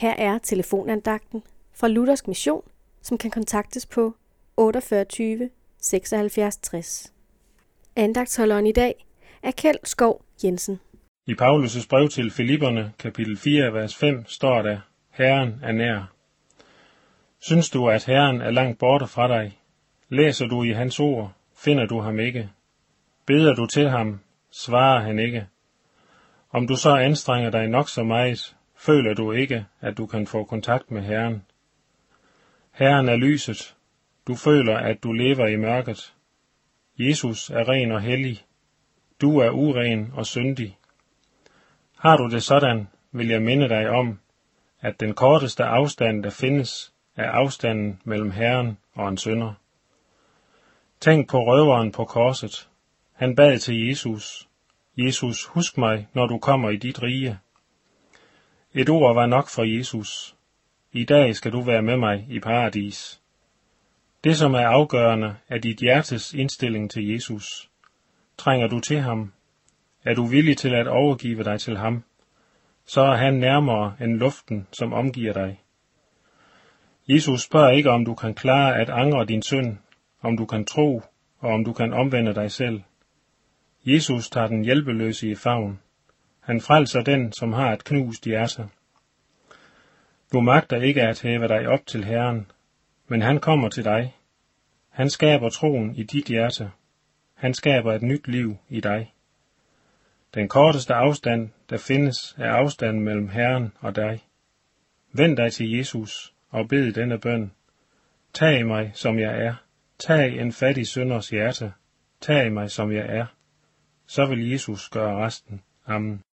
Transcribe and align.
Her 0.00 0.14
er 0.18 0.38
telefonandagten 0.38 1.42
fra 1.74 1.88
Luthersk 1.88 2.28
Mission, 2.28 2.62
som 3.02 3.18
kan 3.18 3.30
kontaktes 3.30 3.86
på 3.86 4.14
48 4.56 5.50
76 5.82 6.56
60. 6.56 7.12
Andagtsholderen 7.96 8.66
i 8.66 8.72
dag 8.72 9.06
er 9.42 9.50
Kjeld 9.50 9.78
Skov 9.84 10.22
Jensen. 10.44 10.80
I 11.26 11.32
Paulus' 11.32 11.86
brev 11.88 12.08
til 12.08 12.30
Filipperne, 12.30 12.92
kapitel 12.98 13.36
4, 13.36 13.72
vers 13.72 13.96
5, 13.96 14.24
står 14.26 14.62
der, 14.62 14.78
Herren 15.10 15.60
er 15.62 15.72
nær. 15.72 16.12
Synes 17.40 17.70
du, 17.70 17.88
at 17.88 18.04
Herren 18.04 18.40
er 18.40 18.50
langt 18.50 18.78
borte 18.78 19.06
fra 19.06 19.28
dig? 19.28 19.58
Læser 20.08 20.46
du 20.46 20.62
i 20.62 20.70
hans 20.70 21.00
ord, 21.00 21.32
finder 21.56 21.86
du 21.86 22.00
ham 22.00 22.18
ikke. 22.18 22.50
Beder 23.26 23.54
du 23.54 23.66
til 23.66 23.88
ham, 23.88 24.20
svarer 24.52 25.00
han 25.00 25.18
ikke. 25.18 25.46
Om 26.50 26.66
du 26.66 26.76
så 26.76 26.96
anstrenger 26.96 27.50
dig 27.50 27.68
nok 27.68 27.88
så 27.88 28.04
meget, 28.04 28.56
føler 28.80 29.14
du 29.14 29.32
ikke, 29.32 29.66
at 29.80 29.98
du 29.98 30.06
kan 30.06 30.26
få 30.26 30.44
kontakt 30.44 30.90
med 30.90 31.02
Herren. 31.02 31.44
Herren 32.70 33.08
er 33.08 33.16
lyset. 33.16 33.76
Du 34.26 34.34
føler, 34.34 34.76
at 34.76 35.02
du 35.02 35.12
lever 35.12 35.46
i 35.46 35.56
mørket. 35.56 36.14
Jesus 36.98 37.50
er 37.50 37.68
ren 37.68 37.92
og 37.92 38.00
hellig. 38.00 38.44
Du 39.20 39.38
er 39.38 39.50
uren 39.50 40.12
og 40.14 40.26
syndig. 40.26 40.78
Har 41.98 42.16
du 42.16 42.28
det 42.28 42.42
sådan, 42.42 42.88
vil 43.12 43.28
jeg 43.28 43.42
minde 43.42 43.68
dig 43.68 43.88
om, 43.90 44.18
at 44.80 45.00
den 45.00 45.14
korteste 45.14 45.64
afstand, 45.64 46.22
der 46.22 46.30
findes, 46.30 46.92
er 47.16 47.30
afstanden 47.30 48.00
mellem 48.04 48.30
Herren 48.30 48.78
og 48.94 49.08
en 49.08 49.18
synder. 49.18 49.52
Tænk 51.00 51.30
på 51.30 51.38
røveren 51.38 51.92
på 51.92 52.04
korset. 52.04 52.68
Han 53.12 53.36
bad 53.36 53.58
til 53.58 53.88
Jesus. 53.88 54.48
Jesus, 54.96 55.44
husk 55.44 55.78
mig, 55.78 56.08
når 56.14 56.26
du 56.26 56.38
kommer 56.38 56.70
i 56.70 56.76
dit 56.76 57.02
rige. 57.02 57.38
Et 58.74 58.88
ord 58.88 59.14
var 59.14 59.26
nok 59.26 59.48
for 59.48 59.64
Jesus. 59.64 60.36
I 60.92 61.04
dag 61.04 61.36
skal 61.36 61.52
du 61.52 61.60
være 61.60 61.82
med 61.82 61.96
mig 61.96 62.26
i 62.28 62.40
paradis. 62.40 63.20
Det, 64.24 64.36
som 64.36 64.54
er 64.54 64.66
afgørende, 64.66 65.36
er 65.48 65.58
dit 65.58 65.78
hjertes 65.78 66.34
indstilling 66.34 66.90
til 66.90 67.08
Jesus. 67.08 67.70
Trænger 68.38 68.66
du 68.68 68.80
til 68.80 69.00
ham? 69.00 69.32
Er 70.04 70.14
du 70.14 70.26
villig 70.26 70.56
til 70.56 70.74
at 70.74 70.88
overgive 70.88 71.44
dig 71.44 71.60
til 71.60 71.76
ham? 71.76 72.04
Så 72.86 73.00
er 73.00 73.16
han 73.16 73.34
nærmere 73.34 73.96
end 74.00 74.16
luften, 74.16 74.66
som 74.72 74.92
omgiver 74.92 75.32
dig. 75.32 75.60
Jesus 77.08 77.42
spørger 77.42 77.70
ikke, 77.70 77.90
om 77.90 78.04
du 78.04 78.14
kan 78.14 78.34
klare 78.34 78.80
at 78.80 78.90
angre 78.90 79.24
din 79.24 79.42
synd, 79.42 79.76
om 80.22 80.36
du 80.36 80.46
kan 80.46 80.64
tro, 80.64 81.02
og 81.38 81.50
om 81.50 81.64
du 81.64 81.72
kan 81.72 81.92
omvende 81.92 82.34
dig 82.34 82.50
selv. 82.50 82.82
Jesus 83.84 84.30
tager 84.30 84.46
den 84.46 84.64
hjælpeløse 84.64 85.30
i 85.30 85.34
favn. 85.34 85.80
Han 86.50 86.60
frelser 86.60 87.02
den, 87.02 87.32
som 87.32 87.52
har 87.52 87.72
et 87.72 87.84
knust 87.84 88.24
hjerte. 88.24 88.68
Du 90.32 90.40
magter 90.40 90.82
ikke 90.82 91.02
at 91.02 91.22
hæve 91.22 91.48
dig 91.48 91.68
op 91.68 91.86
til 91.86 92.04
Herren, 92.04 92.50
men 93.08 93.22
han 93.22 93.40
kommer 93.40 93.68
til 93.68 93.84
dig. 93.84 94.16
Han 94.88 95.10
skaber 95.10 95.48
troen 95.48 95.96
i 95.96 96.02
dit 96.02 96.26
hjerte. 96.26 96.70
Han 97.34 97.54
skaber 97.54 97.92
et 97.92 98.02
nyt 98.02 98.28
liv 98.28 98.56
i 98.68 98.80
dig. 98.80 99.12
Den 100.34 100.48
korteste 100.48 100.94
afstand, 100.94 101.50
der 101.70 101.76
findes, 101.76 102.34
er 102.38 102.50
afstanden 102.52 103.02
mellem 103.02 103.28
Herren 103.28 103.72
og 103.80 103.96
dig. 103.96 104.24
Vend 105.12 105.36
dig 105.36 105.52
til 105.52 105.70
Jesus 105.76 106.34
og 106.48 106.68
bed 106.68 106.92
denne 106.92 107.18
bøn. 107.18 107.52
Tag 108.32 108.66
mig, 108.66 108.90
som 108.94 109.18
jeg 109.18 109.44
er. 109.44 109.54
Tag 109.98 110.40
en 110.40 110.52
fattig 110.52 110.86
synders 110.86 111.28
hjerte. 111.28 111.72
Tag 112.20 112.52
mig, 112.52 112.70
som 112.70 112.92
jeg 112.92 113.06
er. 113.08 113.26
Så 114.06 114.26
vil 114.26 114.50
Jesus 114.50 114.88
gøre 114.88 115.26
resten. 115.26 115.62
Amen. 115.86 116.22